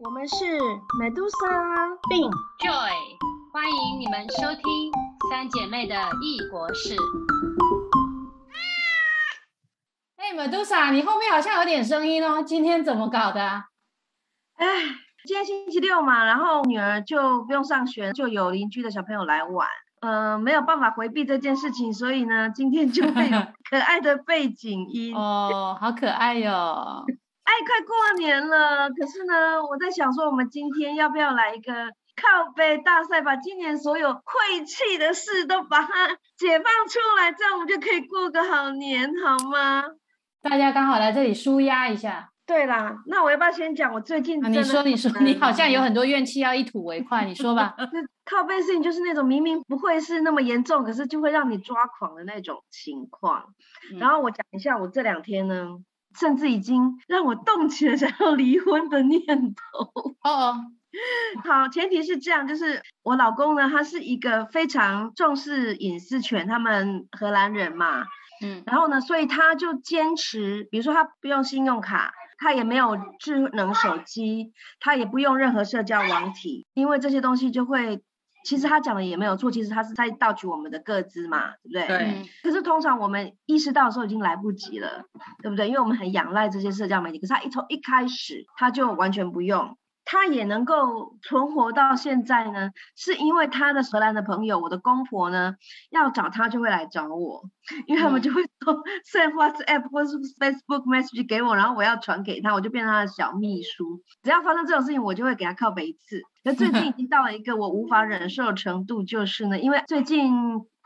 [0.00, 0.44] 我们是
[0.98, 2.90] Medusa 并 Joy，
[3.52, 4.90] 欢迎你们收听
[5.30, 6.96] 三姐妹的异国事。
[10.16, 13.40] 哎，Medusa，你后面好像有点声音哦，今天怎么搞的？
[14.56, 14.66] 哎，
[15.26, 19.68] 今天星期六嘛，然后女儿就不用上学，就有邻居的小朋友来玩。
[20.00, 23.38] 嗯，没有办法回避这件事情，所以呢，今天就会有
[23.70, 25.14] 可爱的背景音。
[25.14, 27.04] 哦，好可爱哟。
[27.44, 31.72] 哎，快过年了，可是呢，我在想说，我们今天要不要来一个
[32.16, 39.84] 靠背大赛，把今年所有晦气的事都把它解放出来，这样我们就可以过个好年，好吗？
[40.42, 42.30] 大家刚好来这里舒压一下。
[42.46, 44.38] 对啦，那我要不要先讲我最近？
[44.42, 47.74] 你说，你说，你好像有很多怨气要一吐为快，你说吧。
[48.24, 53.54] 靠背事情就是那种明明不会是那么严重，可是就会让你抓狂的那种情况。
[53.98, 55.78] 然后我讲一下，我这两天呢。
[56.18, 60.14] 甚至已经让我动起了想要离婚的念头。
[60.22, 60.56] 哦哦，
[61.44, 68.04] 好，前提是这样，就是我老公呢，他是一个非常重视隐私权，他们荷兰人嘛，
[68.42, 78.02] 嗯，然后呢，所以他就坚持，比如说他不用信用卡，他也没有智能手机，他也不用任何社交网体，因为这些东西就会。
[78.44, 81.86] 其实他讲的也没有错，其实他是在盗取我们的个资嘛，对不对？
[81.86, 82.28] 对。
[82.42, 85.06] 可是通常我们意识到的时候已经来不及了，
[85.42, 85.66] 对不对？
[85.66, 89.76] 因为我们很仰赖这些社交媒体，可是他一从一开始他就完全不用。
[90.14, 95.56] 他也能够存活到现在呢，是因为他的荷兰的朋友，我的公婆呢，
[95.90, 97.42] 要找他就会来找我，
[97.88, 98.74] 因为他们就会说
[99.12, 104.04] send WhatsApp 或是 Facebook message 给我，然后我要传给他，我就变成他的小秘书。
[104.22, 106.22] 只要发生这种事情，我就会给他靠背一次。
[106.44, 110.32] 那最近已经到了一个我无法忍受的程度，就是呢，因为最近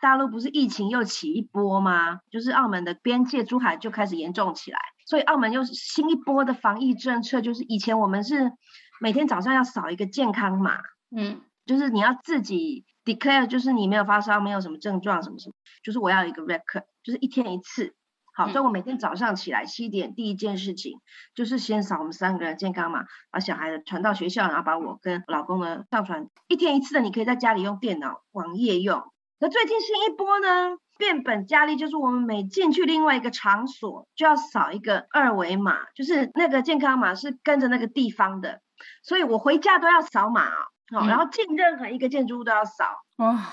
[0.01, 2.20] 大陆不是疫情又起一波吗？
[2.31, 8.53] 就是澳门的边界珠海就开始严重起来，所以澳门又是新一波的防疫政策，就是以前我们是。
[9.01, 10.81] 每天早上要扫一个健康码，
[11.15, 17.95] 嗯，就是你要自己 declare，就是你没有发烧，没有什么症状，什么什么，就是我要一个 record，就是一天一次。
[18.35, 21.01] 好，所以我每天早上起来七点，第一件事情
[21.35, 26.29] 就是先扫我们三个人健康码，把小孩的传到学校，然后把我跟老公呢上传。
[26.47, 29.03] 一天一次的，你可以在家里用电脑网页用。
[29.41, 38.61] 那最近新一波呢，变本加厉，就是我们每进去另外一个场所，就要扫一个二维码，就是那个健康码是跟着那个地方的。
[39.02, 40.48] 所以我回家都要扫码
[40.92, 42.84] 哦，然后进任何一个建筑物都要扫。
[43.18, 43.52] 哇，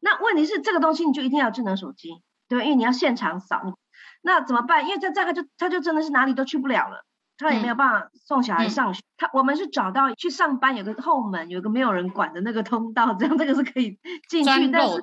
[0.00, 3.74] 那问题是这个东西你就一定要智能手机，对因为你要现场扫，
[4.22, 4.86] 那怎么办？
[4.86, 7.04] 因为这这个就他就真的是哪里都去不了了，
[7.38, 9.02] 他也没有办法送小孩上学。
[9.16, 13.98] 他我们是找到去上班有个后门，有个没有人管的那个通道，这样这个是可以
[14.28, 14.68] 进去。
[14.68, 15.00] 但是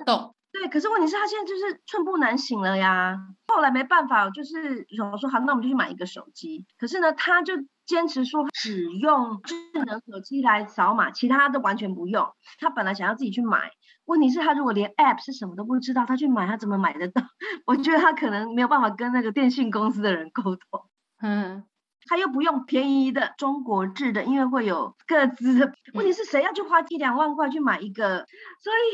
[0.51, 3.17] 对，可是问题是他现在就是寸步难行了呀。
[3.47, 6.66] 后来没办法，就是我说好，那我们就去买一个手机。
[6.78, 7.55] 可是呢，他就。
[7.86, 9.56] 坚持说只用智
[9.86, 12.28] 能手机来扫码，其他都完全不用。
[12.60, 13.72] 他本来想要自己去买，
[14.06, 17.22] 问题是，他如果连 App 是什么都不知道，他去买他怎么买得到？
[17.68, 20.90] 我觉得他可能没有办法跟那个电信公司的人沟通。
[21.22, 21.64] 嗯，
[22.08, 25.74] 他又不用便宜的中国制的，因为会有各自的。
[25.94, 28.26] 问题是谁要去花一两万块去买一个？
[28.62, 28.86] 所以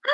[0.00, 0.10] 啊，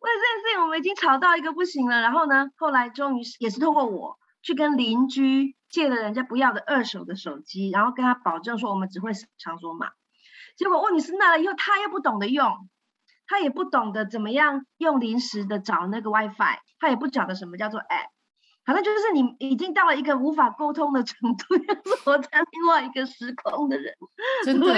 [0.00, 2.00] 为了这件事情，我们已经吵到一个不行了。
[2.00, 5.56] 然后呢，后来终于也是通过我去跟邻居。
[5.70, 9.90] 借了人家不要的二手的手机，然后跟他保证说我们只会场所码，
[10.56, 12.68] 结果问题是那了以后他又不懂得用，
[13.26, 18.10] 他也不懂得怎么样用临时的找那个 WiFi，他也不晓得什么叫做 App，
[18.64, 21.56] 反正就是你已经到了一个无法沟通的程度，
[21.90, 23.96] 是活在另外一个时空的人，
[24.44, 24.72] 真的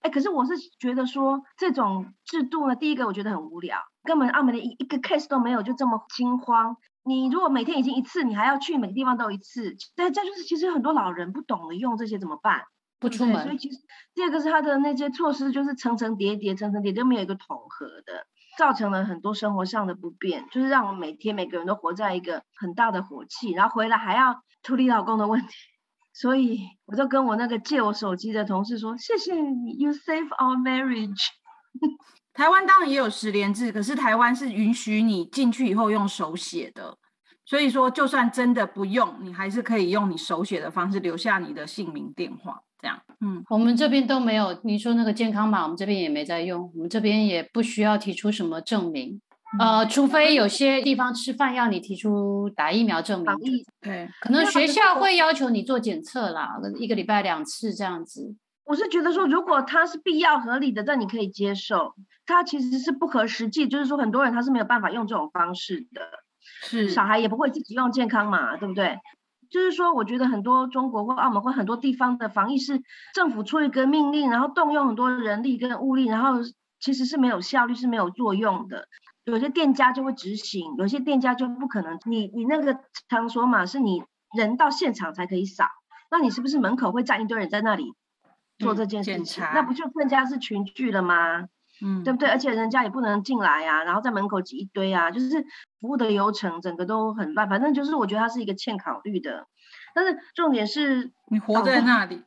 [0.00, 6.78] 哎，可是我是觉得说这种制度呢，第一个我觉得很无聊，根本澳门的一一个 case 都没有，就这么惊慌。
[7.04, 12.62] 你如果每天已经一次，你还要去每个地方都一次，但这就是其实很多老人不懂得用这些怎么办？
[13.00, 13.42] 不出门。
[13.42, 13.78] 所以其实
[14.14, 18.26] 第二个是他的那些措施就是层层叠叠，层层叠都没有一个统合的，
[18.56, 25.48] 造成了很多生活上的不便，就是让我每天每个人都活在一个很大的火气，然后回来还要处理老公的问题，
[26.14, 31.26] 所以我就跟我那个借我手机的同事说：“谢谢你，You save our marriage。”
[32.34, 36.96] 台湾当然也有十连制，可是台湾是允许你进去以后用手写的，
[37.44, 42.98] 所以说就算真的不用，你还是可以用你手写的方式留下你的姓名、电话这样。
[43.20, 44.58] 嗯，我们这边都没有。
[44.64, 49.20] 你说那个健康码，我们这边也没在用，我们这边也不需要提出什么证明，
[49.58, 53.26] 呃，除非有些地方吃饭要你提出打疫苗证明。
[53.80, 58.34] 对，可能学校会要求你做检测啦，一个礼拜两次这样子。
[58.64, 61.94] 我是觉得说，如果它是必要合理的，那你可以接受。
[62.24, 66.02] 它其实是不合实际，就是说很多人他是没有办法用这种方式的。
[66.62, 68.98] 是，小孩也不会自己用健康码，对不对？
[69.50, 72.80] 就是说，我觉得很多中国或澳门或很多地方的防疫是
[73.12, 76.40] 政府出一个命令，然后动用很多人力跟物力，然后
[76.80, 78.86] 其实是没有效率，是没有作用的。
[79.24, 81.98] 有些店家就会执行，有些店家就不可能。
[82.06, 82.78] 你你那个
[83.08, 84.02] 场所嘛，是你
[84.36, 85.66] 人到现场才可以扫，
[86.10, 87.92] 那你是不是门口会站一堆人在那里
[88.62, 89.44] 做这件事情？
[89.52, 91.48] 那不就更加是群聚了吗？
[91.84, 92.28] 嗯，对不对？
[92.28, 95.42] 而且人家也不能进来啊，然后在门口挤一堆啊，就是
[95.80, 97.48] 服务的流程整个都很乱。
[97.48, 99.46] 反正就是我觉得它是一个欠考虑的。
[99.94, 102.22] 但是重点是你活在那里。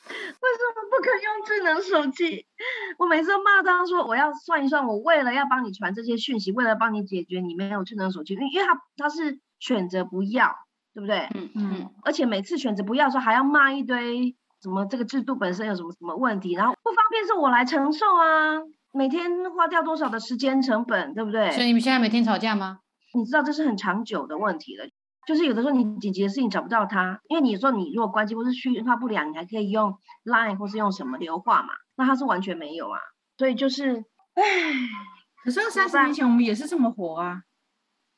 [0.00, 2.46] 为什么不可用智能手机？
[2.98, 10.56] 我每次都骂他说：“我要算一算，我为了要帮你传这些讯息，为了帮你解决你没有智能手机，因为因为他他是选择不要，
[10.94, 11.28] 对不对？
[11.34, 11.90] 嗯嗯。
[12.02, 18.60] 而且每次选择不要的时候，还要骂一堆什么这个制度本身有什么什么问题，然后不方便是我来承受啊，
[18.92, 21.50] 每天花掉多少的时间成本，对不对？
[21.52, 22.80] 所以你们现在每天吵架吗？
[23.14, 24.86] 你知道这是很长久的问题了。
[25.26, 32.98] 就是有的时候你紧急的事情找不到他，因为你说你如果关机或是讯话不良，你还可以用 Line 或是用什么留话嘛，那他是完全没有啊，
[33.36, 34.04] 所以就是，
[34.34, 34.42] 唉，
[35.44, 37.42] 可是三十年前我们也是这么活啊，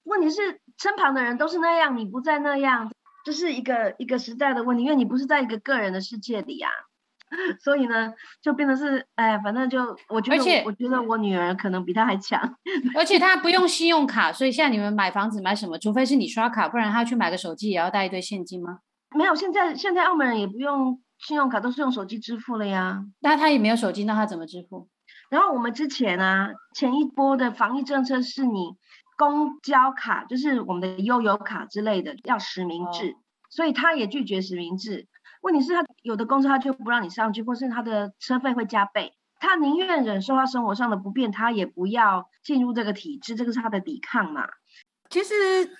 [0.04, 2.90] 问题是身旁的人都是那样，你不再那样，
[3.24, 6.68] 就是一个一个时代的问题，因为你不是在一个个人的世界里呀。
[7.64, 9.80] 所以呢，就变得是，哎，反正就
[10.10, 12.38] 我觉得，我觉得我女儿可能比他还强，
[12.94, 18.80] 而且他不用信用卡，所以现在你们买房子买什么，除非是你刷卡，不然他去买个手机也要带一堆现金吗？
[19.16, 23.02] 没有，现在现在澳门人也不用信用卡，都是用手机支付了呀。
[23.20, 24.90] 那他也没有手机，那他怎么支付？
[25.30, 28.76] 然后我们之前啊，前一波的防疫政策是你
[29.22, 33.14] 公交卡，就是我们的悠游卡之类的要实名制，
[33.50, 35.06] 所以他也拒绝实名制。
[35.42, 44.44] 问题是，他有的公司他就不让你上去，或是他的车费会加倍，他宁愿忍受他生活上的不便，他也不要进入这个体制，这个是他的抵抗嘛。
[45.08, 45.34] 其实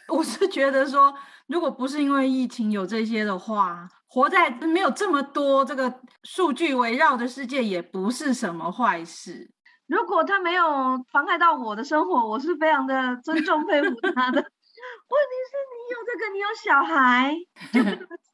[0.06, 1.12] 我是觉得说，
[1.48, 5.92] 如果不是因为疫情有这些的话，活在没有这么多这个
[6.22, 9.50] 数据围绕的世界，也不是什么坏事。
[9.92, 10.64] 如果他没有
[11.12, 14.40] 妨害到我的生活，我是非常的尊重佩服他的。
[15.12, 17.36] 问题是你有这个，你有小孩。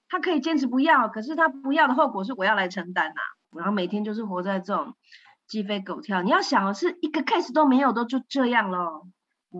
[0.09, 3.21] 他可以坚持不要，可是他不要的后果是我要来承担呐。
[3.57, 4.95] 然后每天就是活在这种
[5.49, 6.23] 鸡飞狗跳。
[6.23, 9.09] 你要想的是一个 case 都没有，都就这样咯。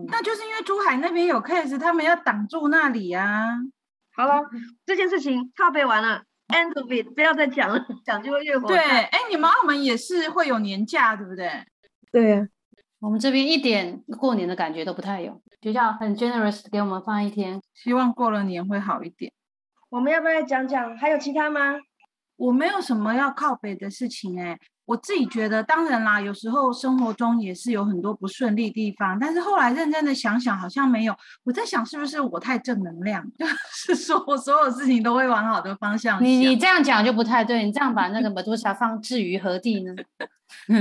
[0.07, 3.57] 那就是因为珠海那边有 case，他们要挡住那里啊。
[4.15, 4.41] 好了，
[4.85, 8.69] 这件事情靠背完了，end of it，不要再讲了，讲就会越火。
[8.69, 11.51] 对，哎，你们澳门也是会有年假，对不对？
[12.11, 12.47] 对呀，
[12.99, 19.31] 我们这边一点过年的感觉都不太有，学校很 generous 给我们放一天，希望过了年会好一点。
[19.89, 20.97] 我们要不要讲讲？
[20.97, 21.75] 还有其他吗？
[22.35, 31.13] 我没有什么要靠北的事情哎，我自己觉得，当然啦，有时候生活中也是有很多不顺利地方，但是后来认真的想想，好像没有。
[31.43, 33.23] 我在想，是不是我太正能量？
[33.37, 36.23] 就是说我所有事情都会往好的方向。
[36.23, 39.93] 你你这样讲就不太对，你这样把那个马多沙放置于何地呢？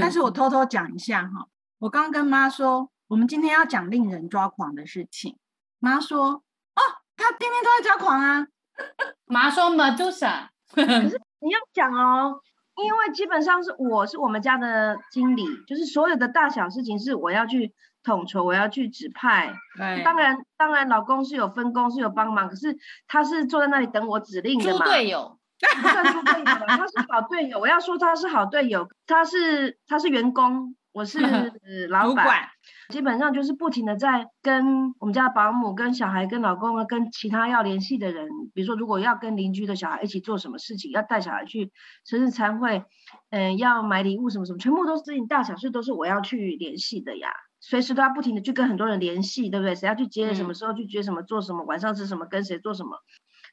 [0.00, 1.48] 但是我偷偷讲一下哈，
[1.78, 5.36] 我刚跟妈说，我们今天要讲令人抓狂的事情。
[5.78, 6.82] 妈说，哦，
[7.16, 8.46] 他天天都在抓狂啊。
[9.26, 12.40] 妈说 Medusa，可是你要讲哦，
[12.76, 17.74] 因为基本上是我是我们家的经理，就是所有的大小事情是我要去
[18.04, 19.52] 统筹，我要去指派。
[19.76, 22.76] 对，当然当然老公是有分工是有帮忙，可是
[23.06, 24.78] 他是坐在那里等我指令的嘛。
[24.78, 25.37] 猪队友，
[25.80, 27.58] 不算猪队友， 他是好队友。
[27.58, 30.74] 我要说他是好队友，他是他是员工。
[30.90, 31.20] 我是
[31.90, 32.48] 老板，
[32.88, 41.70] 基本上就是不停的在跟我们家保姆、跟小孩、跟老公啊、跟其他要联系的人，比如说如果要跟邻居的小孩一起做什么事情，要带小孩去
[42.04, 42.82] 生日餐会，
[43.30, 47.28] 嗯，要买礼物什么什么，全部都是大小事都是我要去联系的呀，
[47.60, 49.76] 随时都要不停的去跟很多人联系，对不对？
[49.76, 52.98] 谁要去接，什么时候去接，什么做什么，晚上吃什么，跟谁做什么。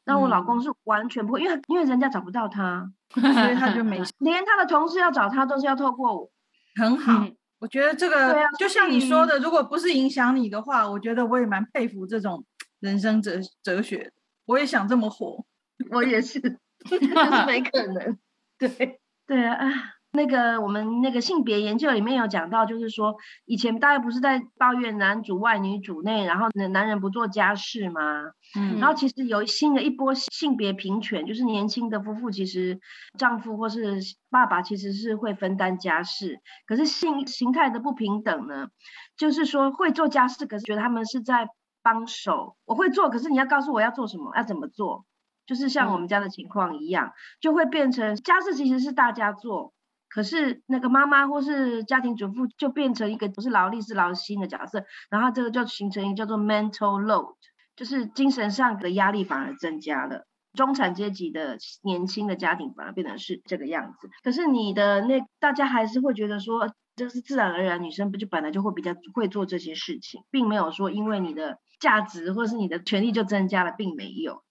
[0.05, 3.21] 那我老公是完全不会，因为因为人家找不到他， 所
[3.51, 6.29] 以他就没， 连他的同事要找他都是要透过我。
[6.75, 7.25] 很好，
[7.59, 12.45] 我觉得这个就像你说的，如果不是影响你的话，我觉得我也蛮佩服这种
[12.79, 14.12] 人生哲哲学。
[14.45, 15.43] 我也想这么活，
[15.89, 16.39] 我也是，
[16.85, 18.17] 就是没可能。
[18.59, 19.95] 对对啊。
[20.15, 28.31] 那个我们那个性别研究里面有讲到，就是说以前大家不是在抱怨男主外女主内，然后男男人不做家事吗？
[28.57, 32.79] 嗯，然后其实有新的一波性别平权，就是年轻的夫妇其实
[33.19, 34.00] 丈夫或是
[34.31, 38.69] 爸爸其实是会分担家事，可是性形态的不平等呢，
[39.17, 41.50] 就是说会做家事，可是觉得他们是在
[41.84, 45.05] 帮手，我会做，可是你要告诉我要做什么，要怎么做，
[45.45, 49.75] 就是像我们家的情况一样，就会变成家事其实是大家做。
[50.15, 57.34] 可是那个妈妈或是家庭主妇就变成一个不是劳力是劳心的角色，然后这个就形成一个叫做 mental load，
[57.75, 60.25] 就是精神上的压力反而增加了。
[60.53, 64.10] 中产阶级的年轻的家庭反而变成是这个样子。
[64.24, 74.43] 可是你的那大家还是会觉得说，这是自然而然，女生不就本来就会比较会做这些事情，并没有说因为你的价值或者是你的权利就增加了，并没有。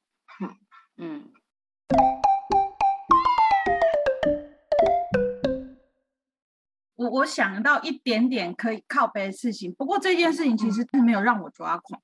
[0.42, 0.50] 嗯
[0.98, 1.32] 嗯。
[6.96, 12.00] 我我想到一点点可以靠背的事情，不过这件事情其实是没有让我抓狂，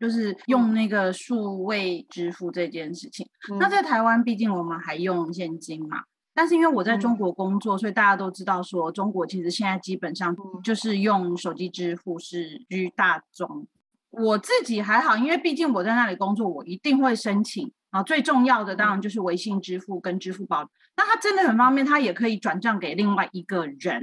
[0.00, 3.28] 就是用那个数位支付这件事情。
[3.60, 6.02] 那在台湾，毕竟我们还用现金嘛，
[6.34, 13.66] 但是因为我在中国工作，所以大家都知道说，中国其实现在基本上就是用手机支付是居大宗。
[14.10, 17.70] 我自己还好，因为毕竟我在那里工作，我一定会申请。
[17.96, 24.02] 啊，最重要的当然就是微信支付跟支付宝，那它真的很方便，它也可以转账给另外一个人，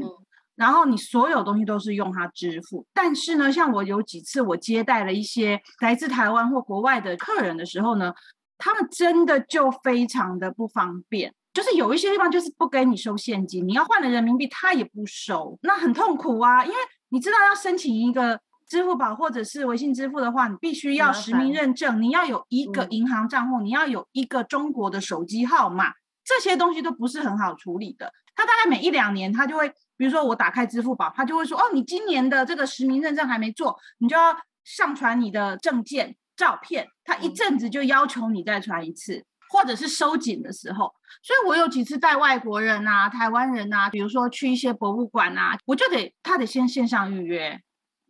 [0.55, 2.85] 然后你所有东西都是用它支付。
[2.91, 8.12] 但是呢，像我有几次我接待了一些来自台湾或国外的客人的时候呢，
[8.57, 16.77] 他们真的就非常的不方便，就是有一些地方就是不给你收现金，你要换了人民币他也不收，那很痛苦啊，因为
[17.09, 18.39] 你知道要申请一个。
[18.74, 25.92] 支付宝或者是微信支付的话，你必须要实名认证，你要有一个银行账户，你要有一个中国的手机号码，
[26.25, 28.12] 这些东西都不是很好处理的。
[28.34, 40.92] 他大概每一两年，他就会，比如说我打开支付宝，他就会说，哦，你今年的这个实名认证还没做，你就要上传你的证件照片，他一阵子就要求你再传一次，或者是收紧的时候。
[41.22, 47.62] 所以我有几次带外国人啊、台湾人啊，比如说去一些博物馆啊，我就得他得先线上预约。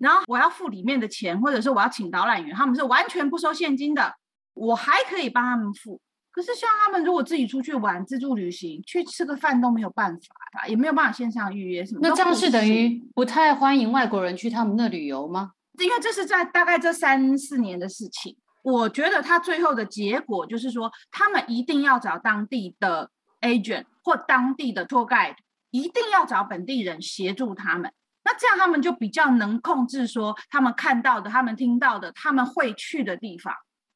[0.04, 4.14] 然后我要付里面的钱，或者是我要请导览员，他们是完全不收现金的，
[4.54, 6.02] 我还可以帮他们付。
[6.30, 12.02] 可是像他们如果自己出去玩、自助旅行、去吃个饭都没有办法，也没有办法线上预约什么。
[12.04, 15.52] 那这样是等于不太欢迎外国人去他们那旅游吗？
[15.80, 18.36] 因为这是在大概这三四年的事情。
[18.62, 23.10] 我觉得他最后的结果就是说，他们一定要找当地的
[23.42, 25.36] agent 或当地的 tour guide，
[25.72, 27.92] 一定要找本地人协助他们。
[28.26, 33.54] 那这样他们就比较能控制，说他们看到的、他们听到的、他们会去的地方。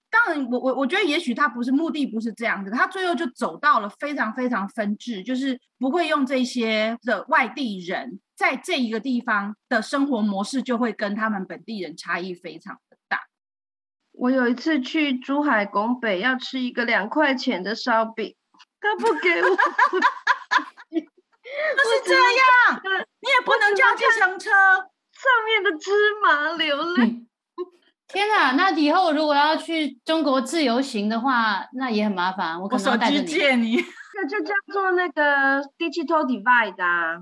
[0.09, 13.19] 当然，我我我觉得也许他不是目的，不是这样子，他最后就走到了非常非常分治，就是不会用这些的外地人在这一个地方的生活模式，就会跟他们本地人差异非常的大。
[14.13, 18.35] 我有一次去珠海拱北要吃一个两块钱的烧饼，
[18.79, 19.57] 他不给我。
[21.77, 22.81] 那是这样，
[23.21, 24.49] 你也不能叫计程车。
[25.17, 27.25] 上面的芝麻流泪。
[28.07, 32.61] 天哪，那以后如果要去中国自由行的话，那也很麻烦。
[32.61, 33.25] 我可能要带着你。
[33.25, 33.77] 借你。
[33.77, 37.17] 这就叫做那个 digital divide 啊。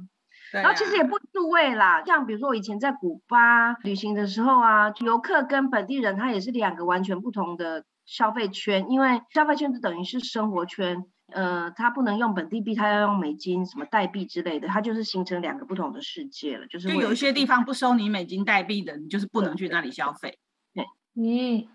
[0.51, 11.05] 然后其实也不数位啦，像比如说我以前在古巴旅行的时候啊，游客跟本地人他也是两个完全不同的消费圈，因为消费圈就等于是生活圈。
[11.31, 16.67] 呃，它不能用本地币，它要用美金、什么代币之类的，它就是形成两个不同的世界了。
[16.67, 20.37] 就是就有一些地方不收你美金代币的，你就是不能去那里消费。
[20.73, 21.67] 对，嗯，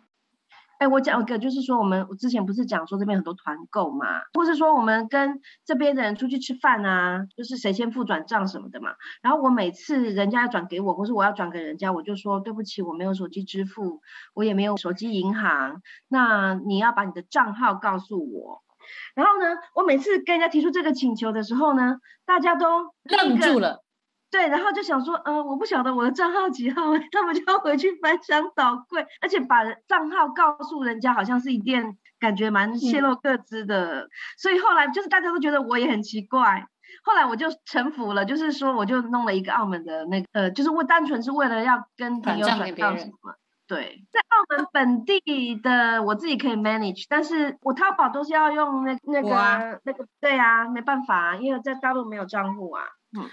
[0.79, 8.93] 哎，我讲一个，就是说我们我之前不是讲说这边很多团购嘛，或是说我们跟这边的人出去吃饭啊，就是谁先付转账什么的嘛。
[9.21, 14.01] 然后我每次人家要转给我，或是我要转给人家，我就说对不起，我没有手机支付，
[14.33, 18.63] 我也没有手机银行，那你要把你的账号告诉我。
[19.15, 23.83] 然后呢，我每次跟人家提出这个请求的时候呢，大家都愣住了。
[24.31, 34.09] 对，然后就想说，呃，我不晓得我的账号几号， 他们就要回去翻箱倒柜，而且把账号告诉人家，好像是一件感觉蛮泄露个资的。
[34.39, 36.65] 所以后来就是大家都觉得我也很奇怪，
[37.03, 43.35] 后来我就臣服了，就是说我就弄了一个澳门的那个，呃，就是为单纯是为了要跟朋友转账什么。
[43.71, 52.83] 对，在澳门本地的我自己可以 manage，但是我淘宝都是要用那那个啊那个，对啊，没办法，因为在大陆没有账户啊。
[53.17, 53.31] 嗯，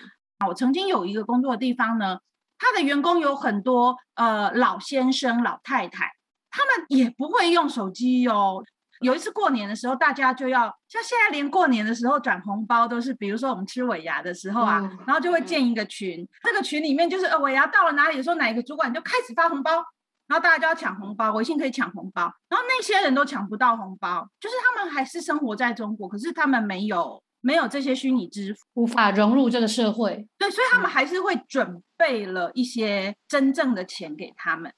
[0.48, 2.20] 我曾经有一个工作的地方呢，
[2.60, 6.12] 他的员工有很多呃老先生老太太，
[6.52, 8.64] 他们也不会用手机哟。
[9.00, 19.84] 有一次过年的时候，大家就要像现在连过年的时候转红包都是，比如说我们吃尾牙的时候啊，然后就会建一个群，这个群里面就是呃尾牙到了哪里的时候，哪一个主管就开始发红包。
[20.28, 30.28] 然后大家就要抢红包，微信可以抢红包，然后那些人都抢不到红包，就是他们还是生活在中国，可是他们没有没有这些虚拟支付，无法融入这个社会。
[30.38, 34.74] 对，所以他们还是会准备了一些真正的钱给他们。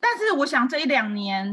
[0.00, 1.52] 但是我想这一两年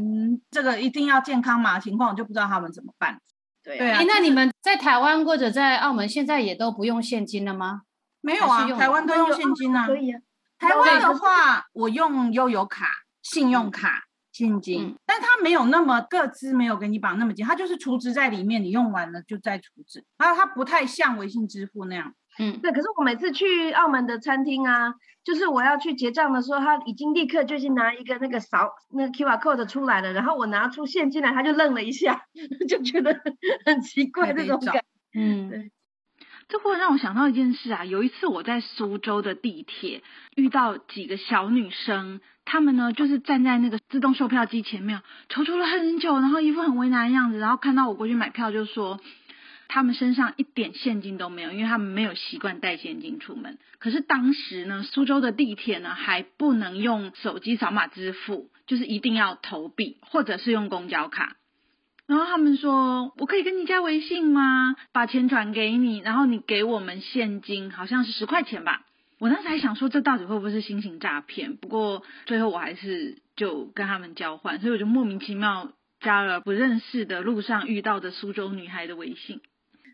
[0.50, 3.20] 这个一定要健康码情况，就不知道他们怎么办。
[3.64, 7.82] 对啊，哎，那你们在台湾或者在澳门现在也都不用现金了吗？
[8.20, 9.86] 没有啊，台湾都用现金啊。
[9.86, 10.20] 可以啊。
[10.58, 12.86] 台湾的话，我用悠游卡。
[13.32, 22.12] 信用卡，现金，但它没有那么各资没有给你绑那么紧，它就是储值在里面，你用完了就再储值，然后它不太像微信支付那样。
[22.38, 22.72] 嗯，对。
[22.72, 32.24] 可是我每次去澳门的餐厅啊，就是我要去结账的时候，他已经立刻就已经拿一个那个扫那个 QR code 出来了，然后我拿出现金来，他就愣了一下，
[32.68, 33.20] 就觉得
[33.64, 34.82] 很奇怪这种感。
[35.14, 35.70] 嗯，对。
[36.50, 40.02] 这会让我想到一件事啊，有一次我在苏州的地铁
[40.34, 49.00] 遇到几个小女生，她们呢就是站在那个自动售票机前面，踌躇了很久，然后一副很为难的样子，然后看到我过去买票就说。
[49.72, 53.56] 他们身上一点现金都没有，因为他们没有习惯带现金出门。
[53.78, 61.36] 可是当时呢，苏州的地铁呢还不能用手机扫码支付，就是一定要投币或者是用公交卡。
[62.10, 64.74] 然后他们说：“我可以跟你加微信吗？
[64.90, 68.84] 把钱转给你，然后你给我们现金，好像是十块钱吧。”
[69.20, 71.54] 我当时还想说，这到底会不会是新型诈骗？
[71.54, 79.40] 不过最后我还是就跟他们交换，所以我就莫名其妙加了不认识的路上遇到的苏州女孩的微信。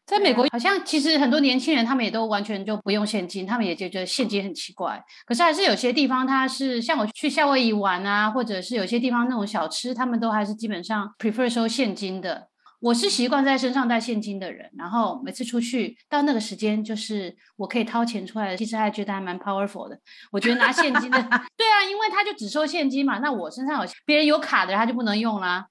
[0.07, 5.05] 在美国，好像其实很多年轻人他们也都完全就不用现金，他们也就觉得现金很奇怪。
[5.27, 12.49] 可是还是有些地方，它是像我去夏威夷玩啊，或者是有些地方那种小吃，他们都还是基本上 prefer 收现金的。
[12.79, 19.99] 我是习惯在身上带现金的人，然后每次出去到那个时间，就是我可以掏钱出来，其实还觉得还蛮 powerful 的。
[20.31, 21.19] 我觉得拿现金的，
[21.57, 25.67] 对啊，因为他就只收现金嘛，那我身上有别人有卡的，他就不能用啦。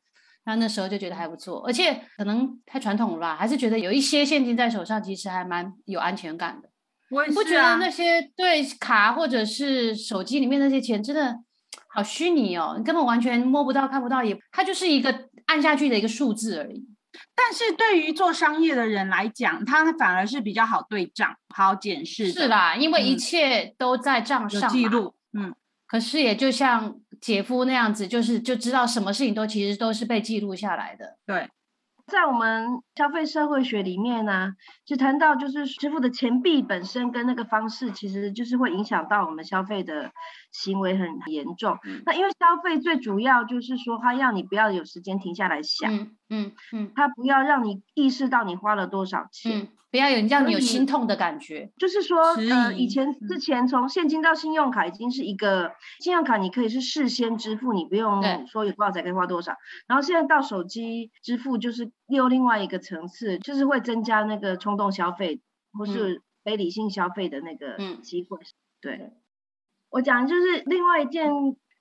[0.46, 6.70] 那那时候就觉得还不错，而且可能太传统了吧，还是觉得有一些现金在手上，其实还蛮有安全感的。
[7.10, 11.36] 我不觉得那些对卡或者是手机里面那些钱真的
[11.88, 16.86] 好虚拟哦，你根本完全摸不到、看不到，也它就是一个按下去的一个数字而已。
[17.34, 22.32] 但是对于做商业的人来讲，它反而是比较好对账、好检视。
[22.32, 25.16] 是啦，因为一切都在账上记录。
[25.34, 25.56] 嗯。
[25.88, 31.18] 可是也就像姐夫那样子，就是就知道什么事情都其实都是被记录下来的。
[31.26, 31.50] 对，
[32.06, 34.52] 在我们消费社会学里面呢，
[34.86, 40.12] 就谈到就是支付的钱币本身跟那个方式，其实就是会影响到我们消费的
[40.56, 41.78] 行为很严重。
[42.06, 45.94] 那因为消费最主要就是说，他要你不要有时间停下来想，
[46.30, 49.70] 嗯嗯，他不要让你意识到你花了多少钱。
[49.92, 52.20] 不要有让你有心痛的感觉，就是说，
[52.52, 59.54] 呃，以前之前从现金到信用卡已经是一个信用卡，你可以是事先支付，你不用说有多少才可以花多少。
[59.88, 65.40] 然后现在到手机支付，就是又另外一个层次，就是会增加那个冲动消费
[65.72, 68.38] 或是非理性消费的那个机会。
[68.82, 69.14] 对，
[69.96, 71.32] 我讲就是另外一件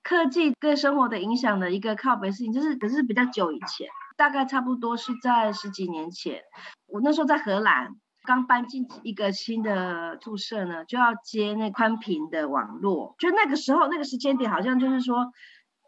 [0.05, 6.43] 科技对生活的影响的一个靠北事情，就是可是比较久以前，大概差不多是在十几年前，
[6.87, 7.97] 我那时候在荷兰。
[8.27, 13.17] 刚搬进一个新的宿舍呢，就要接那宽频的网络。
[13.19, 15.31] 就那个时候，那个时间点，好像就是说，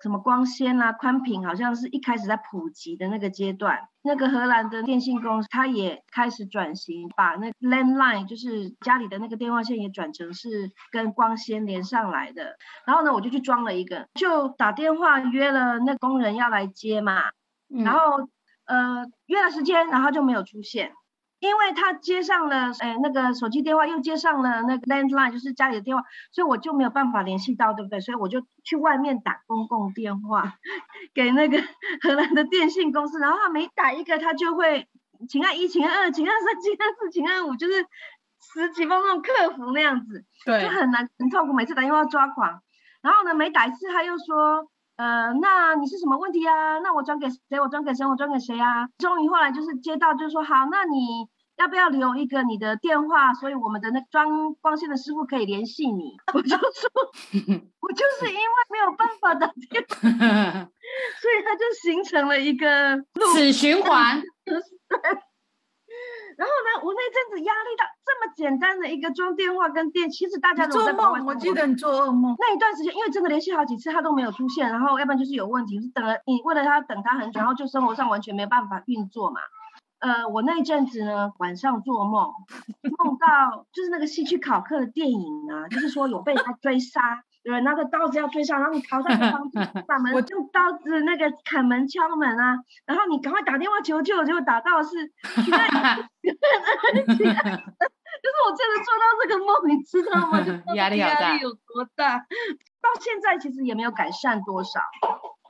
[0.03, 3.89] 什么光纤啦、宽频，好像是一开始在普及的那个阶段。
[4.03, 12.57] 那个荷兰的电信公司，它也开始转型，把那 landline，就是家里的那个电话线，也转成是跟光纤连上来的。
[12.87, 17.23] 然后呢，我就去装了一个，就打电话约了那工人要来接嘛。
[17.69, 18.29] 然后
[18.67, 20.93] 呃约了时间，然后就没有出现。
[21.47, 28.01] 因为他接上了，哎，那个手机电话又接上了那个 landline，就是家里的电话，所以我就没有办法联系到，对不对？
[28.01, 30.55] 所以我就去外面打公共电话，
[31.15, 31.59] 给那个
[32.03, 34.89] 荷兰的电信公司，然后他每打一个，他就会
[35.29, 37.87] 请按一，请按二，请按三，请按四，请按五，就是
[38.41, 42.61] 十几分钟客服那样子，对，就很难很痛苦，每次打电话抓狂。
[43.03, 44.69] 然后呢，每打一次他又说。
[44.99, 46.79] 呃，那你是什么问题啊？
[46.79, 47.61] 那我转给谁？
[47.61, 48.07] 我转给谁？
[48.07, 48.89] 我转给谁啊？
[48.97, 53.33] 终于后来就是接到，就是说好，那你要不要留一个你的电话？
[53.35, 56.16] 所以我们的那装光纤的师傅可以联系你。
[56.35, 56.90] 我就说，
[57.81, 59.97] 我就是因为没有办法打电话，
[61.21, 62.97] 所以他就形成了一个
[63.33, 64.23] 死循环。
[66.37, 71.25] 然后呢，我那阵子压力大，这么简单的一个装电话跟电，其实大家都做梦。
[71.25, 72.37] 我记得你做噩梦。
[72.38, 79.40] 那一段时间，因为真的联系好几次，他都没有出现，然后要不然就是有问题，是等了你为了他等他很久，然后就生活上完全没办法运作嘛。
[79.99, 82.31] 呃，我那一阵子呢，晚上做梦，
[82.83, 87.23] 梦到就是那个希区考克的电影啊，就是说有被他追杀。
[87.43, 89.57] 有人拿着刀子要追杀，然后你逃在房子
[89.87, 94.91] 把门我用刀子那个砍门敲门啊，然后你赶快打电话求救，结果打到是
[95.37, 95.43] 就
[98.33, 100.41] 是我真的做到这个梦，你知道吗？
[100.75, 102.19] 压力压力有多大？
[102.19, 104.81] 到现在其实也没有改善多少，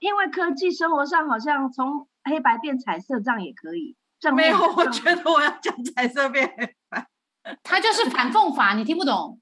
[0.00, 3.96] 因为科技生活上好像从黑白变彩色这样也可以。
[4.34, 7.06] 没有，我觉得我要讲彩色变黑白，
[7.62, 9.38] 它就是反讽法，你听不懂。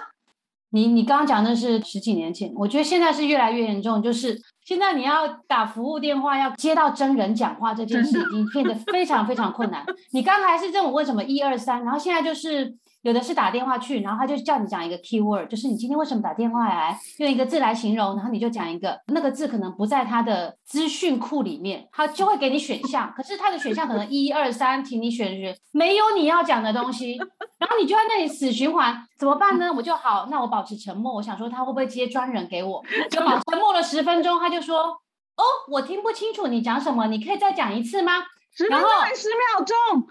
[0.70, 9.84] 你你刚刚讲的是十几年前，我觉得现在是越来越严重，就是现在你要打服务电话，要接到真人讲话这件事，已经变得非常非常困难。
[10.12, 12.76] 你刚才是这种问什么一二三，然后现在就是。
[13.06, 27.16] 有的是打电话去，然后他就叫你讲一个 key word，就是你今天为什么打电话来，用一个字来形容，然后你就讲一个那个字可能不在他的资讯库里面，他就会给你选项，可是他的选项可能一二三，请你选选，没有你要讲的东西，
[27.60, 29.72] 然后你就在那里死循环，怎么办呢？
[29.72, 38.14] 我就好，那我保持沉默，我想说他会不会接专人给我，就保沉默了十分钟，他就说，哦，我听不清楚你讲什么，你可以再讲一次吗？
[38.56, 40.08] 十分钟还十秒钟。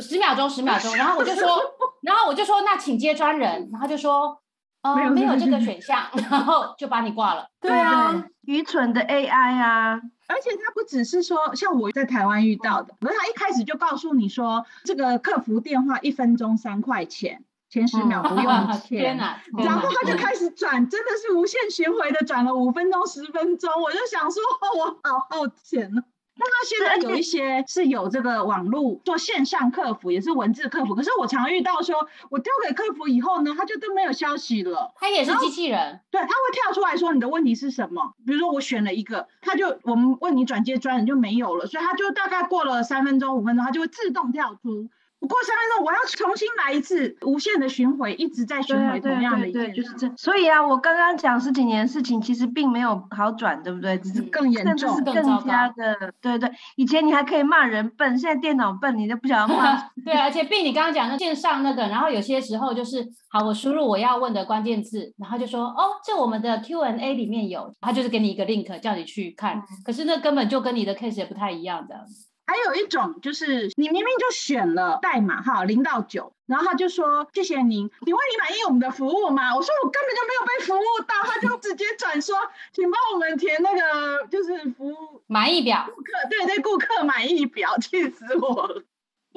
[0.00, 1.60] 十秒钟，十秒钟， 然后我就说，
[2.02, 4.40] 然后我就说，那请接专人，然后就说，
[4.82, 7.48] 呃，没有这个 选项，然后就把你挂了。
[7.60, 10.00] 对啊，愚蠢的 AI 啊！
[10.28, 24.42] 而且他不只是说，像我在台湾遇到的，可是他一开始就告诉你说，这个客服电话一分钟三块钱，前十秒不用钱，然后他就开始转，真的是无限循环的转了五分钟、十分钟，我就想说，
[24.78, 26.02] 我好好钱哦。
[26.40, 30.94] 那他现在有一些是有这个网络做线上客服，也是文字客服。
[30.94, 31.96] 可是我常遇到说，
[32.30, 34.92] 我丢给客服以后呢，他就都没有消息了。
[34.94, 38.14] 他也是机器人，对，他会跳出来说你的问题是什么。
[38.24, 44.88] 比如说我选了一个，他就我们问你转接专人就没有了，所以他就大概过了三分钟五分钟，他就会自动跳出。
[45.20, 50.08] 不过三分钟，我要重新来一次，无限的巡回，一直在巡回同样的一件就是这。
[50.16, 53.98] 所以啊，我刚刚讲十几年的事情，其实并没有好转，对不对？
[53.98, 56.50] 只是更严重，是更加的，对对。
[56.76, 59.76] 以前你还可以骂人笨，现在电脑笨，你都不想要骂。
[60.04, 72.04] 对，而且并你刚刚讲的线上那个，然后有些时候就是，好，我输入我要问的关键字，然后就说，哦，这我们的 Q&A 里面有，他就是给你一个 link 叫你去看，可是那根本就跟你的 case 也不太一样的。
[72.48, 79.54] 还有一种就是你明明就选了代码哈零到九，然后他就说谢谢您，请问你满意我们的服务吗？
[79.54, 82.34] 我说我根本就没有被服务到，他就直接转说，
[82.72, 88.82] 请帮我们填那个就是服务满意表，顾客对对顾客满意表，气死我了。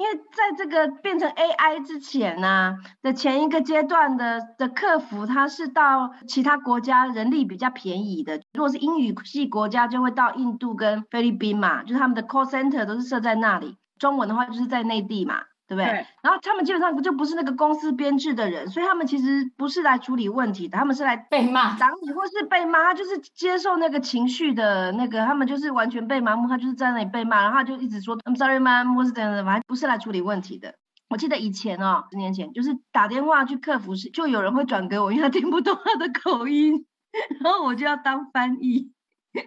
[0.02, 8.42] 因为在这个变成 AI 之前呢的前一个阶段的的客服，他是到其他国家人力比较便宜的。
[8.52, 13.76] 如果是英语系国家，就会到印度跟菲律宾嘛，就是他们的 call center 都是设在那里。
[13.96, 15.44] 中文的话就是在内地嘛。
[15.74, 16.06] 对不对？
[16.22, 30.74] 然后他们基本上就不是那个公司编制的人，所以他们其实不是来处理问题的，他们是来被骂、挡你或是被骂，他就是接受那个情绪的那个，他们就是完全被麻木，他就是在那里被骂，然后他就一直说 I'm sorry, ma'am，或是怎样的，反正不是来处理问题的。
[31.08, 36.86] 我记得以前哦，十年前就是打电话去客服室，就有人会转给我，因为他听不懂他的口音，
[37.42, 38.92] 然后我就要当翻译。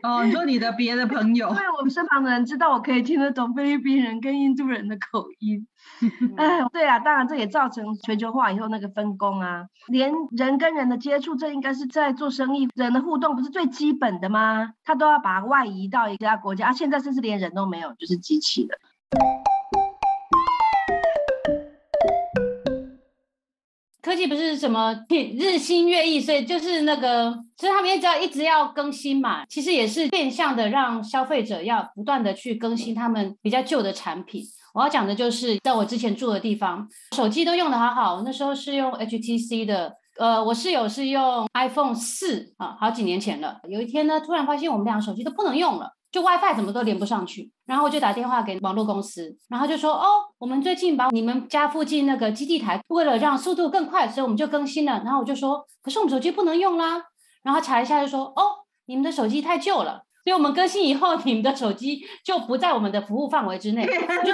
[0.01, 5.67] 哦，你说你的别的朋友，因为我们身旁的人知道我可以听得懂菲律宾人跟印度人的口音。
[6.37, 14.71] 哎，对啊，当然这也造成全球化以后那个分工啊，连人跟人的接触，这应该是在做生意人的互动，不是最基本的吗？
[14.83, 18.77] 他都要把它外移到一家国家，啊，现在甚至连人都没有，就是机器了。
[24.05, 29.43] 科技不是什么日新月异，所以就是那个，所以他们一直要一直要更新嘛。
[29.47, 34.43] 其实也是变相的让消费者要不断的去更新他们比较旧的产品。
[34.75, 38.21] 我要讲的就是在我之前住的地方，手机都用的好好。
[38.21, 43.57] 那时候是用 HTC 的，呃，我室友是用 iPhone 四啊，好几年前了。
[43.67, 45.89] 有一天呢，突然发现我们两个手机都不能用了。
[46.15, 55.01] 就 WiFi 怎么都连不上去，然后我就打电话给网络公司，然后就说哦，我们最近把你们家附近那个基地台，为了让速度更快，所以我们就更新了。
[55.03, 57.03] 然后我就说，可是我们手机不能用啦。
[57.43, 58.43] 然后查一下就说，哦，
[58.85, 60.03] 你们的手机太旧了。
[60.25, 63.83] 所以我们更新以后，你们的手机就不在我们的服务范围之内。
[63.83, 64.33] 我就真的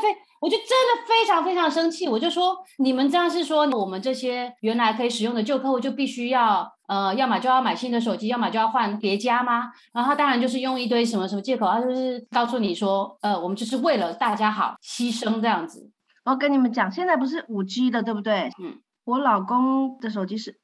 [0.00, 2.08] 非，我就真的非常非常生气。
[2.08, 9.72] 我就说，你们这样是说，我们这些原来可以使用的旧客户就必须要，呃，要么就要买新的手机，要么就要换别家吗？
[9.92, 15.90] 然后他当然就是用一堆什么什么借口，他就是告诉你说，呃，我们就是为了大家好，牺牲这样子。
[16.24, 18.48] 我跟你们讲，现在不是五 G 的，对不对？
[18.62, 18.78] 嗯。
[19.04, 20.60] 我老公的手机是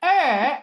[0.00, 0.62] 二。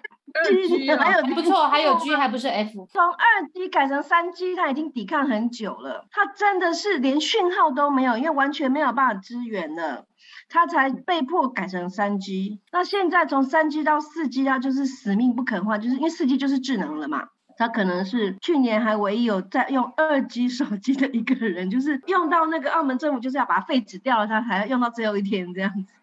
[0.67, 2.87] G 还有不错，还有 G 还不是 F。
[2.91, 6.07] 从二 G 改成三 G，它已经抵抗很久了。
[6.11, 10.05] 它真的是连讯号都没有，因为完全没有办法支援了，
[10.49, 12.59] 它才被迫改成三 G。
[12.71, 17.27] 那现在从三 G 到四 G，它就是死命不肯换，就是因为四 G 就是智能了嘛。
[17.57, 25.93] 他可能是去年还唯一有在用二 G 手机的一个人，就是用到那个澳门政府就是要把它废止掉了，他还要用到最后一天这样子。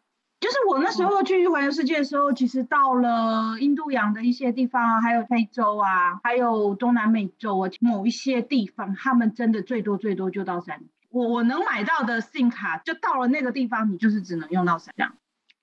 [0.47, 10.85] 就是我那时候去环游世界的时候，其实到了印度洋的一些地方，还有非洲啊，还有东南美洲啊，某一些地方，他们真的最多最多就到三。
[11.11, 14.95] 我我能买到的 SIM 卡，就到了那个地方，你就是只能用到三。
[14.97, 15.15] 这样。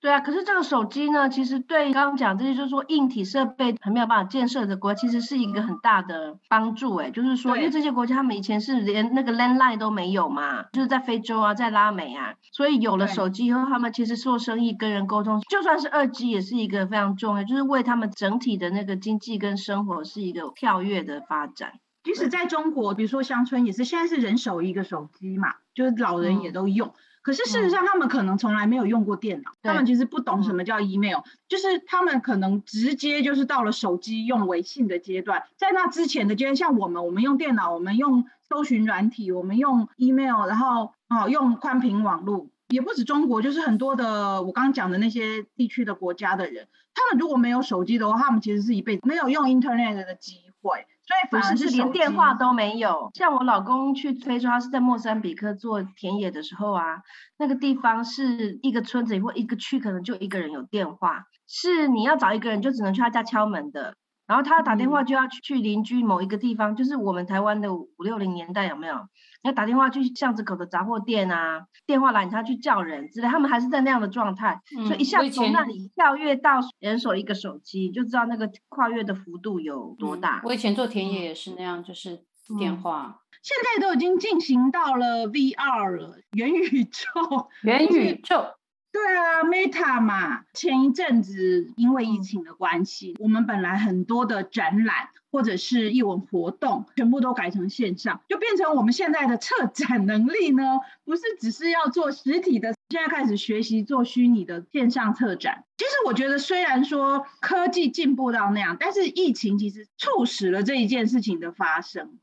[0.04, 6.94] 对啊，可是这个手机呢，其实对刚刚讲这些，就是说硬体设备还没有办法建设的国家，其实是一个很大的帮助。
[6.96, 21.72] 哎，就是说，因为这些国家他们以前是连那个 landline 都没有嘛，就是在非洲啊，在拉美啊，所以有了手机以后，他们其实做生意、跟人沟通，就算是二 G 也是一个非常重要，就是为他们整体的那个经济跟生活是一个跳跃的发展。
[22.02, 26.92] 即使在中国，比如说乡村也是，现在是人手一个手机嘛，就是老人也都用。
[27.24, 35.42] 可是事实上，他们可能从来没有用过电脑，他们其实不懂什么叫 email，就是他们可能直接就是到了手机用微信的阶段。
[35.56, 50.86] 在那之前的阶段，像我们，我们用电脑，我们用搜寻软体，我们用 email，然后啊用宽频网络，也不止中国，就是很多的我刚刚讲的那些地区的国家的人，他们如果没有手机的话，他们其实是一辈子没有用 internet 的机会。
[51.14, 53.10] 所以反而是连电话都没有。
[53.14, 57.02] 像我老公去非洲，他是在莫桑比克做田野的时候啊，
[57.38, 63.94] 那个地方是一个村子或一个区，可能就一个人有电话，是你要找一个人就只能去他家敲门的。
[64.26, 68.94] 然后他打电话就要去去邻居某一个地方，就是我们台湾的五六零年代有没有？
[69.42, 80.40] 要打电话去巷子口的杂货店啊，电话来他去叫人之类，他们还是在那样的状态，所以一下从那里跳跃到人手一个手机，就知道那个跨越的幅度有多大。
[80.44, 82.24] 我以前做田野也是那样，就是
[82.58, 83.20] 电话。
[83.42, 88.46] 现在都已经进行到了 VR 了，元宇宙，元宇宙。
[88.94, 105.64] 对啊，Meta 嘛，前一阵子因为疫情的关系，我们本来很多的展览或者是艺文活动，全部都改成线上，就变成我们现在的策展能力呢，不是只是要做实体的，现在开始学习做虚拟的线上策展。
[105.76, 112.20] 其实我觉得，虽然说科技进步到那样，但是疫情其实促使了这一件事情的发生。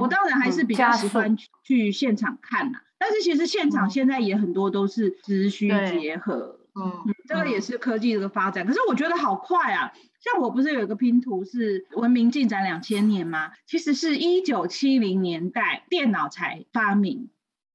[0.00, 2.78] 我当然还是比较喜欢去现场看呐。
[2.98, 8.66] 但是其实现场现在也很多都是资虚结合，嗯，这个也是科技的发展。
[8.66, 9.92] 可是我觉得好快啊！
[10.20, 13.50] 像我不是有一个拼图是文明进展两千年吗？
[13.66, 17.30] 其实是一九七零年代电脑才发明，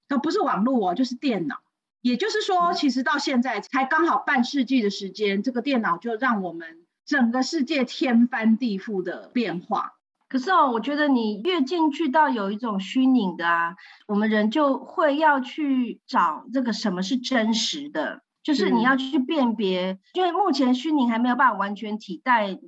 [0.08, 1.58] 它不是网络哦，就是电脑。
[2.02, 9.97] 也就是说，其实到现在才刚好半世纪的时间，这个电脑就让我们整个世界天翻地覆的变化。
[10.30, 13.76] 可是哦，我觉得你越进去到有一种虚拟的啊，
[14.08, 22.60] 我们人就会要去找这个什么是真实的，就是你要去辨别，因为目前虚拟还没有办法完全替代。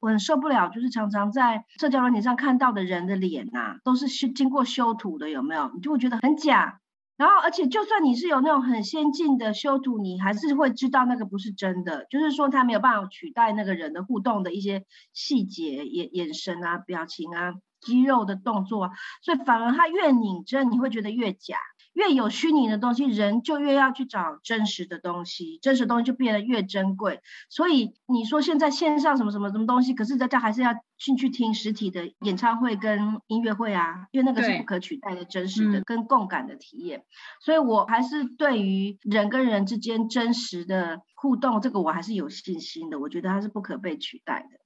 [0.00, 5.70] 我很受不了，就是常常在社交软件上看到的人的脸呐，都是修经过修图的，有没有？
[5.74, 6.80] 你就会觉得很假。
[7.20, 12.06] 然后，而且就算你是有那种很先进的修图，你还是会知道那个不是真的。
[12.08, 18.88] 就是说，他没有办法取代那个人的互动的一些细节、眼眼神啊、表情啊、肌肉的动作，
[19.22, 21.58] 所以反而他越拧真，你会觉得越假。
[21.92, 27.20] 越有虚拟的东西，人就越要去找真实的东西，真实东西就变得越珍贵。
[27.48, 37.02] 所以你说现在线上什么什么什么东西，可是大家还是要进去听实体的演唱会跟音乐会啊，因为那个是不可取代的真实的跟共感的体验。
[37.44, 43.00] 所以我还是对于人跟人之间真实的互动，这个我还是有信心的。
[43.00, 44.60] 我觉得它是不可被取代的。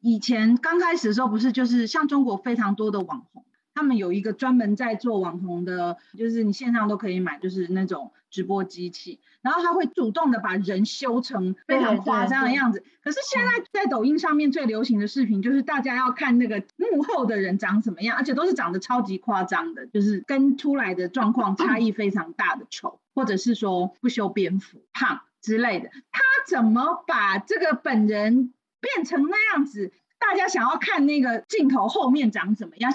[0.00, 3.43] 以前刚开始的时候，不是就是像中国非常多的网红。
[3.74, 12.84] 他们有一个专门在做网红的，就是你线上都可以买，就是那种直播机器，然后他会主动的把人修成非常夸张的样子。
[13.02, 25.90] 可是现在在抖音上面最流行的视频，就是大家要看那个幕后的人长什么样，而且都是长得超级夸张的，就是跟出来的状况差异非常大的丑，或者是说不修边幅、胖之类的。
[26.12, 29.92] 他怎么把这个本人变成那样子？
[30.20, 32.93] 大家想要看那个镜头后面长怎么样？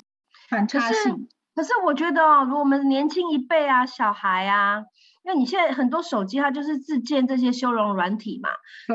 [0.50, 4.80] 反差性，可是我觉得哦，如果我们年轻一辈啊，小孩啊，
[5.24, 8.50] 因为你现在很多手机它就是自建这些修容软体嘛，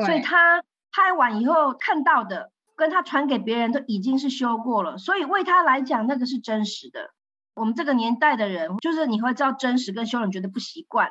[0.05, 7.11] 所以他拍完以后看到的，跟他传给别人都已经是修过了，所以为他来讲那个是真实的。
[7.53, 11.09] 我们这个年代的人，就是你会知道真实跟修容觉得不习惯，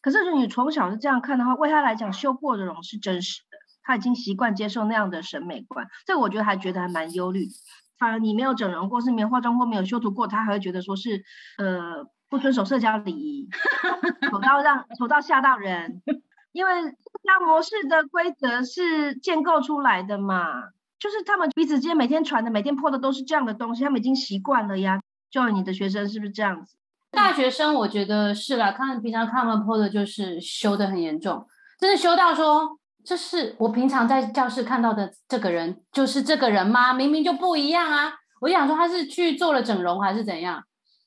[0.00, 7.46] 可是如果你从小是这样看的话，为他来讲修过的容是真实的，他已经习惯接受那样的审美观，这个我觉得还觉得还蛮忧虑。
[8.02, 11.22] 反而你没有整容过，是没有化妆过，没有修图过，他还会觉得说是
[11.56, 13.48] 呃不遵守社交礼仪，
[14.28, 16.02] 丑到让丑到吓到人。
[16.50, 20.44] 因为社交模式的规则是建构出来的嘛，
[20.98, 25.00] 就是他们彼此之间每天传的、每天破的都是这样的东西，他们已经习惯了呀。
[25.30, 26.74] 就你的学生是不是这样子？
[27.12, 31.46] 大学生我觉得是啦，看平常看他们破的就是修的很严重，
[31.78, 32.78] 真的修到说。
[33.04, 36.92] 这是我平常在教室看到的这个人，就是这个人吗？
[36.92, 38.14] 明明就不一样啊！
[38.40, 40.64] 我想说他是去做了整容还是怎样，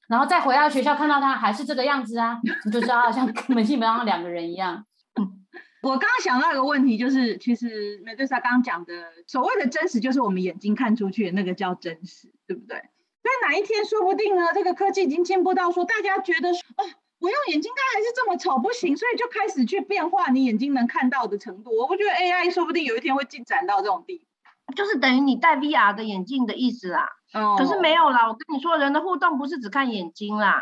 [0.07, 4.85] 然后再回到学校看到他还是这个样子啊，你就知道好像根本基本上两个人一样。
[5.83, 8.93] 我刚刚想到一个问题，就是其实美对莎刚刚讲的
[9.27, 12.77] 所谓的真实，就是我们眼睛看出去的那个叫真实，对不对？
[12.77, 16.85] 所以哪一天说不定呢，这个科技已经进步到说，大家觉得哦，
[17.19, 21.71] 我用眼睛看还是这么丑，不行，所以就开始去变化你眼睛能看到的程度。
[21.77, 24.19] 我不觉得 AI 说不定有一天会进展到这种地
[24.67, 27.07] 步，就是等于你戴 VR 的眼镜的意思啦。
[27.33, 27.55] 哦。
[27.57, 30.61] 可是没有啦，我跟你说，人的互动不是只看眼睛啦。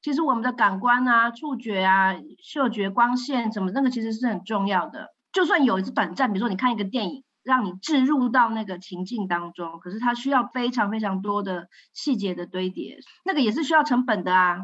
[0.00, 5.08] 其实我们的感官啊、触觉啊、嗅觉、光线什么，那个其实是很重要的。
[5.32, 14.58] 就算有一次短暂，比如说你看一个电影，让你置入到那个情境当中，可是它需要非常非常多的细节的堆叠，那个也是需要成本的啊。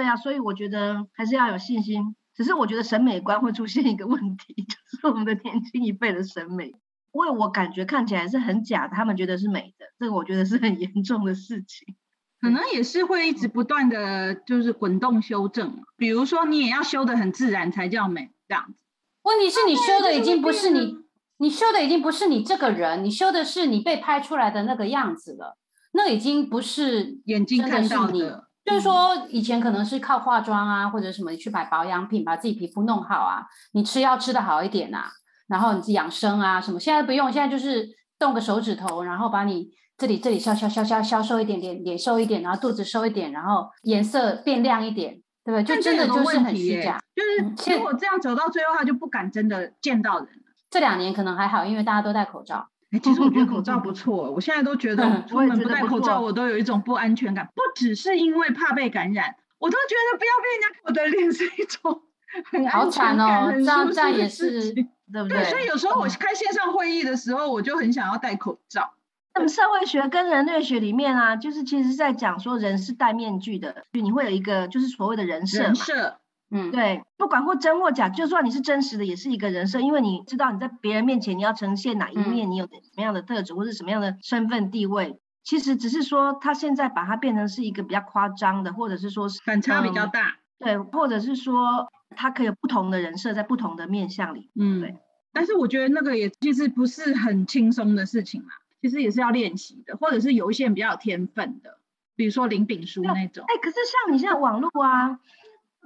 [0.00, 2.16] 对啊，所以我觉得还是要有信心。
[2.34, 11.96] 只是我觉得审美观会出现一个问题， 就是我们的年轻一辈的审美，因为我感觉看起来是很假的，他们觉得是美的，这个我觉得是很严重的事情。
[12.40, 18.84] 可能也是会一直不断的就是滚动修正，比如说你也要修的很自然才叫美这样子。
[19.24, 20.96] 问题是你修的已经不是你，
[21.36, 25.58] 你修的已经不是你这个人，你修的是你被拍出来的那个样子了，
[25.92, 28.49] 那已经不是眼睛看到的。
[28.70, 35.10] 就是说以前可能是靠化妆啊或者什么去买保养品把自己皮肤弄好啊，你吃药吃的好一点啊，
[35.48, 37.86] 然后你养生啊什么，现在不用，现在就是
[38.18, 39.68] 动个手指头，然后把你。
[40.00, 45.62] 这里这里消消消消消瘦一点点，脸瘦一点，然后肚子瘦一点，然后颜色变亮一点，对不对？
[45.62, 46.98] 就真的就是很虚假。
[47.14, 50.54] 就是如果这样走到最后，他就不敢真的见到人了。
[50.70, 52.66] 这两年可能还好，因为大家都戴口罩。
[52.92, 54.30] 哎，其实我觉得 口罩不错。
[54.30, 57.46] 我现在都觉得出门不戴口罩，我都有一种不安全感。
[57.54, 62.02] 不只是因为怕被感染，我都觉得不要被人家看我的脸 是一种
[62.50, 65.44] 很安全感、很舒适的事情，对不对？
[65.44, 68.94] 所以有时候我开线上会议的时候，我就很想要戴口罩。
[69.32, 76.18] 那么社会学跟人类学里面啊，就是其实在讲说人是戴面具的，就你会有一个就是所谓的人设人设，
[76.50, 94.96] 嗯，对，不管或真或假，就算你是真实的，也是一个人设，因为你知道你在别人面前你要呈现哪一面，你有什么样的特质或者什么样的身份地位，其实只是说他现在把它变成是一个比较夸张的，或者是说是反差比较大，对，或者是说他可以有不同的人设在不同的面相里，嗯，对。
[95.32, 98.48] 但是我觉得那个也其实不是很轻松的事情嘛。
[98.82, 101.76] 其实也是要练习的，或者是有一些人比较有天分的，
[102.16, 103.44] 比如说林炳书那种。
[103.46, 105.20] 哎，可是像你现在网络啊，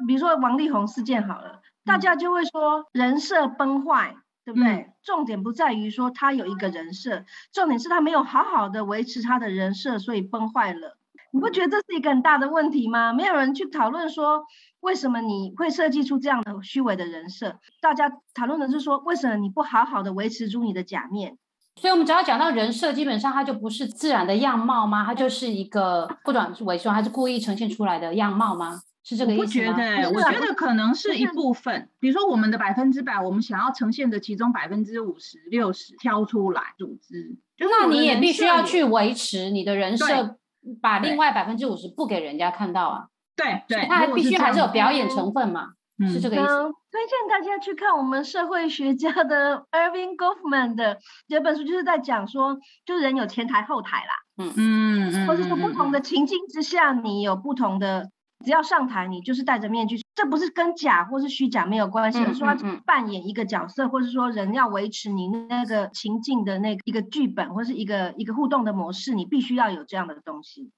[0.07, 4.91] 比如说王力宏事件好了，大家就会说人设崩坏，对不对？
[5.03, 10.97] 重点不在于说他有一个人设，重点是他没有好好的维持他的人设，所以崩坏了。
[11.31, 13.13] 你不觉得这是一个很大的问题吗？
[13.13, 14.45] 没有人去讨论说
[14.81, 21.37] 为什么你会设计出这样的虚伪的人设，大家讨论的是说为什么你不好好的维持住你的假面。
[21.81, 25.05] 所以，我们只要讲到人设，基本上它就不是自然的样貌吗？
[25.05, 28.81] 它就是一个不管是伪装还是故意呈现出来的样貌吗？
[29.05, 29.73] 是这个意思吗？
[29.73, 31.91] 我觉得，我觉得可能是一部分。
[32.01, 40.37] 比如说，我们的百分之百，我们想要呈现的其中百分之五十、六十挑出来组织，那你也必须要去维持你的人设，
[40.81, 43.09] 把另外百分之五十不给人家看到啊。
[43.37, 45.75] 对对，它必须还是有表演成分嘛。
[46.09, 46.47] 是这个意思。
[46.91, 58.11] 推荐大家去看我们社会学家的 Irving Goffman 的这本书，就是在讲说，就是人有前台后台啦，嗯嗯嗯，或者说不同的情境之下，你有不同的，
[58.45, 62.49] 只要上台，你就是戴着面具，这不是跟假或是虚假没有关系，是说
[62.87, 70.71] 扮演一个角色，或者说人要维持你那个情境的那一个剧本，或是一个一个互动的模式，你必须要有这样的东西。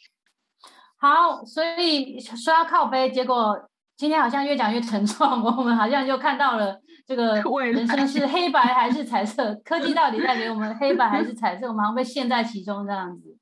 [0.99, 3.69] 好，所以说要靠背，结果。
[3.99, 9.55] 今天好像越讲越沉重， 我们好像就看到了这个 人生是黑白还是彩色？
[9.65, 11.67] 科技到底带给我们黑白还是彩色？
[11.67, 13.39] 我们好像被陷在其中这样子。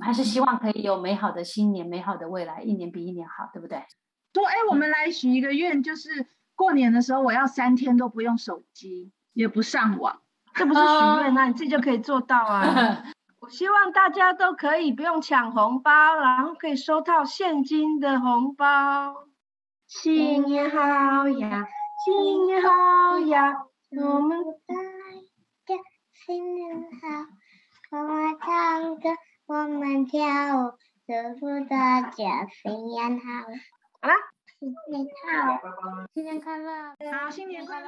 [0.00, 3.82] 还是希望可以有美好的新年，美好的未来，一年比一年好，对不对？
[4.32, 10.20] 说，哎，我们来许一个愿，就是过年的时候我要三天都不用手机，也不上网。
[10.54, 13.04] 这不是许愿，那你自己就可以做到啊！
[13.40, 19.26] 我希望大家都可以不用抢红包，然后可以收到现金的红包。
[19.86, 21.66] 新年好呀，
[22.04, 23.54] 新年好呀，
[23.90, 24.74] 我们大
[25.66, 25.74] 家
[26.26, 29.10] 新年好，我们唱歌，
[29.48, 30.72] 我们跳舞，
[31.06, 33.44] 祝福大家新年好。
[34.00, 34.14] 好了，
[34.58, 35.60] 新年好，
[36.12, 37.86] 新年快乐，好，新年快乐。